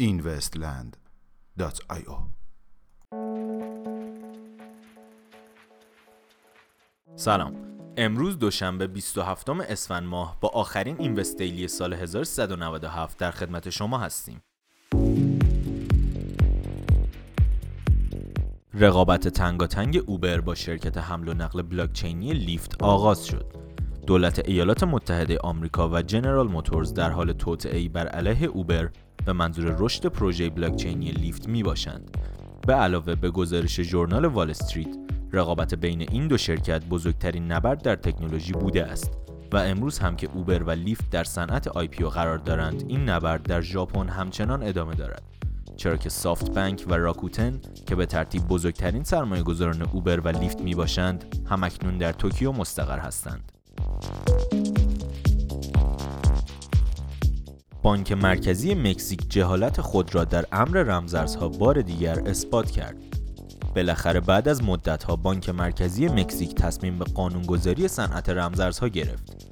investland.io 0.00 2.16
سلام. 7.16 7.56
امروز 7.96 8.38
دوشنبه 8.38 8.86
27 8.86 9.50
اسفند 9.50 10.02
ماه 10.02 10.36
با 10.40 10.48
آخرین 10.48 11.00
اینوستیلی 11.00 11.68
سال 11.68 11.94
1397 11.94 13.18
در 13.18 13.30
خدمت 13.30 13.70
شما 13.70 13.98
هستیم. 13.98 14.42
رقابت 18.74 19.28
تنگاتنگ 19.28 20.02
اوبر 20.06 20.40
با 20.40 20.54
شرکت 20.54 20.98
حمل 20.98 21.28
و 21.28 21.34
نقل 21.34 21.62
بلاکچینی 21.62 22.32
لیفت 22.32 22.82
آغاز 22.82 23.26
شد. 23.26 23.46
دولت 24.06 24.48
ایالات 24.48 24.84
متحده 24.84 25.38
آمریکا 25.38 25.88
و 25.88 26.02
جنرال 26.02 26.48
موتورز 26.48 26.94
در 26.94 27.10
حال 27.10 27.32
توطئه‌ای 27.32 27.88
بر 27.88 28.06
علیه 28.06 28.46
اوبر 28.46 28.90
به 29.26 29.32
منظور 29.32 29.76
رشد 29.78 30.06
پروژه 30.06 30.50
بلاکچینی 30.50 31.10
لیفت 31.10 31.48
می 31.48 31.62
باشند. 31.62 32.16
به 32.66 32.74
علاوه 32.74 33.14
به 33.14 33.30
گزارش 33.30 33.80
ژورنال 33.80 34.24
وال 34.24 34.50
استریت، 34.50 34.96
رقابت 35.32 35.74
بین 35.74 36.00
این 36.00 36.28
دو 36.28 36.38
شرکت 36.38 36.84
بزرگترین 36.84 37.52
نبرد 37.52 37.82
در 37.82 37.96
تکنولوژی 37.96 38.52
بوده 38.52 38.84
است 38.84 39.10
و 39.52 39.56
امروز 39.56 39.98
هم 39.98 40.16
که 40.16 40.28
اوبر 40.34 40.62
و 40.62 40.70
لیفت 40.70 41.10
در 41.10 41.24
صنعت 41.24 41.68
آی 41.68 41.86
قرار 41.86 42.38
دارند 42.38 42.84
این 42.88 43.08
نبرد 43.08 43.42
در 43.42 43.60
ژاپن 43.60 44.08
همچنان 44.08 44.62
ادامه 44.62 44.94
دارد 44.94 45.22
چرا 45.80 45.96
که 45.96 46.08
سافت 46.08 46.50
بانک 46.50 46.84
و 46.88 46.94
راکوتن 46.94 47.60
که 47.86 47.94
به 47.94 48.06
ترتیب 48.06 48.48
بزرگترین 48.48 49.04
سرمایه 49.04 49.42
گذاران 49.42 49.82
اوبر 49.82 50.20
و 50.20 50.28
لیفت 50.28 50.60
می 50.60 50.74
باشند 50.74 51.24
هم‌اکنون 51.50 51.98
در 51.98 52.12
توکیو 52.12 52.52
مستقر 52.52 52.98
هستند 52.98 53.52
بانک 57.82 58.12
مرکزی 58.12 58.74
مکزیک 58.74 59.30
جهالت 59.30 59.80
خود 59.80 60.14
را 60.14 60.24
در 60.24 60.44
امر 60.52 60.82
رمزارزها 60.82 61.48
بار 61.48 61.82
دیگر 61.82 62.20
اثبات 62.26 62.70
کرد. 62.70 62.96
بالاخره 63.76 64.20
بعد 64.20 64.48
از 64.48 64.64
مدتها 64.64 65.16
بانک 65.16 65.48
مرکزی 65.48 66.06
مکزیک 66.06 66.54
تصمیم 66.54 66.98
به 66.98 67.04
قانونگذاری 67.04 67.88
صنعت 67.88 68.28
رمزارزها 68.28 68.88
گرفت. 68.88 69.46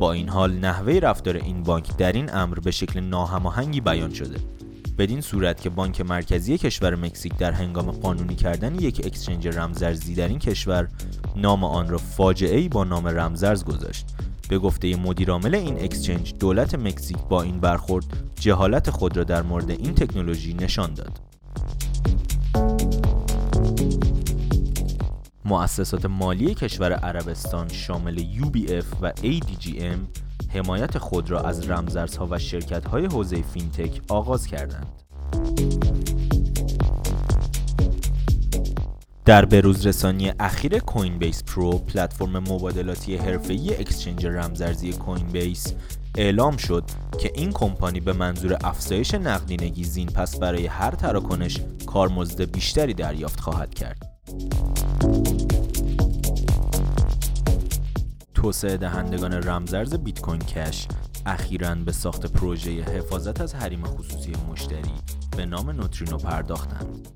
با 0.00 0.12
این 0.12 0.28
حال 0.28 0.52
نحوه 0.52 0.92
رفتار 0.92 1.36
این 1.36 1.62
بانک 1.62 1.96
در 1.96 2.12
این 2.12 2.34
امر 2.34 2.58
به 2.58 2.70
شکل 2.70 3.00
ناهماهنگی 3.00 3.80
بیان 3.80 4.14
شده. 4.14 4.61
بدین 4.98 5.20
صورت 5.20 5.60
که 5.60 5.70
بانک 5.70 6.00
مرکزی 6.00 6.58
کشور 6.58 6.94
مکزیک 6.94 7.36
در 7.36 7.52
هنگام 7.52 7.90
قانونی 7.90 8.34
کردن 8.34 8.74
یک 8.74 9.06
اکسچنج 9.06 9.48
رمزارزی 9.48 10.14
در 10.14 10.28
این 10.28 10.38
کشور 10.38 10.88
نام 11.36 11.64
آن 11.64 11.88
را 11.88 11.98
فاجعه 11.98 12.68
با 12.68 12.84
نام 12.84 13.08
رمزارز 13.08 13.64
گذاشت. 13.64 14.06
به 14.48 14.58
گفته 14.58 14.96
مدیرعامل 14.96 15.54
این 15.54 15.84
exchange 15.84 16.34
دولت 16.40 16.74
مکزیک 16.74 17.16
با 17.28 17.42
این 17.42 17.60
برخورد 17.60 18.04
جهالت 18.40 18.90
خود 18.90 19.16
را 19.16 19.24
در 19.24 19.42
مورد 19.42 19.70
این 19.70 19.94
تکنولوژی 19.94 20.54
نشان 20.54 20.94
داد. 20.94 21.20
مؤسسات 25.44 26.06
مالی 26.06 26.54
کشور 26.54 26.92
عربستان 26.92 27.68
شامل 27.68 28.18
UBF 28.18 28.84
و 29.02 29.12
ADGM 29.12 30.21
حمایت 30.54 30.98
خود 30.98 31.30
را 31.30 31.40
از 31.40 31.70
رمزارزها 31.70 32.28
و 32.30 32.38
شرکت‌های 32.38 33.06
حوزه 33.06 33.42
فینتک 33.42 34.00
آغاز 34.08 34.46
کردند. 34.46 34.86
در 39.24 39.44
بروز 39.44 39.86
رسانی 39.86 40.32
اخیر 40.40 40.78
Coinbase 40.78 41.44
Pro 41.44 41.78
پلتفرم 41.78 42.38
مبادلاتی 42.38 43.16
حرفه‌ای 43.16 43.74
exchange 43.74 44.26
رمزارزی 44.26 44.92
Coinbase 44.92 45.74
اعلام 46.16 46.56
شد 46.56 46.84
که 47.20 47.32
این 47.34 47.52
کمپانی 47.52 48.00
به 48.00 48.12
منظور 48.12 48.58
افزایش 48.64 49.14
نقدینگی 49.14 49.84
زین 49.84 50.08
پس 50.08 50.38
برای 50.38 50.66
هر 50.66 50.90
تراکنش 50.90 51.58
کارمزد 51.86 52.42
بیشتری 52.42 52.94
دریافت 52.94 53.40
خواهد 53.40 53.74
کرد. 53.74 54.12
توسعه 58.42 58.76
دهندگان 58.76 59.32
رمزارز 59.32 59.94
بیت 59.94 60.20
کوین 60.20 60.40
کش 60.40 60.88
اخیرا 61.26 61.74
به 61.74 61.92
ساخت 61.92 62.32
پروژه 62.32 62.70
حفاظت 62.70 63.40
از 63.40 63.54
حریم 63.54 63.84
خصوصی 63.84 64.32
مشتری 64.50 64.92
به 65.36 65.46
نام 65.46 65.70
نوترینو 65.70 66.16
پرداختند. 66.16 67.08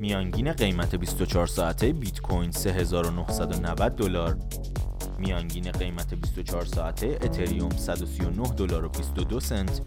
میانگین 0.00 0.52
قیمت 0.52 0.94
24 0.94 1.46
ساعته 1.46 1.92
بیت 1.92 2.20
کوین 2.20 2.50
3990 2.50 3.96
دلار 3.96 4.36
میانگین 5.18 5.72
قیمت 5.72 6.14
24 6.14 6.64
ساعته 6.64 7.18
اتریوم 7.22 7.70
139 7.70 8.48
دلار 8.48 8.84
و 8.84 8.88
22 8.88 9.40
سنت 9.40 9.80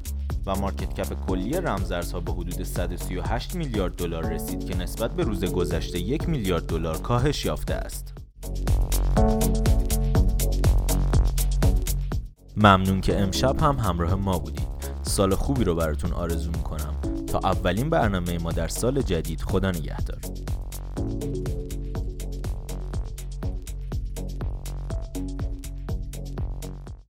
و 0.47 0.55
مارکت 0.55 0.93
کپ 0.93 1.25
کلی 1.27 1.53
رمزارزها 1.53 2.19
به 2.19 2.31
حدود 2.31 2.63
138 2.63 3.55
میلیارد 3.55 3.95
دلار 3.95 4.33
رسید 4.33 4.65
که 4.65 4.77
نسبت 4.77 5.11
به 5.11 5.23
روز 5.23 5.45
گذشته 5.45 5.99
یک 5.99 6.29
میلیارد 6.29 6.65
دلار 6.65 6.97
کاهش 6.97 7.45
یافته 7.45 7.73
است. 7.73 8.13
ممنون 12.57 13.01
که 13.01 13.19
امشب 13.19 13.61
هم 13.61 13.79
همراه 13.79 14.15
ما 14.15 14.39
بودید. 14.39 14.67
سال 15.03 15.35
خوبی 15.35 15.63
رو 15.63 15.75
براتون 15.75 16.13
آرزو 16.13 16.51
می‌کنم. 16.51 16.95
تا 17.27 17.39
اولین 17.39 17.89
برنامه 17.89 18.37
ما 18.37 18.51
در 18.51 18.67
سال 18.67 19.01
جدید 19.01 19.41
خدا 19.41 19.71
نگهدار 19.71 20.19